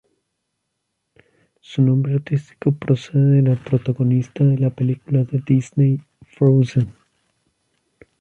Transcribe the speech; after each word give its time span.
Su 1.59 1.83
nombre 1.83 2.15
artístico 2.15 2.71
procede 2.71 3.35
de 3.35 3.41
la 3.43 3.55
protagonista 3.55 4.43
de 4.43 4.57
la 4.57 4.71
película 4.71 5.23
de 5.25 5.43
Disney 5.45 6.01
"Frozen". 6.25 6.91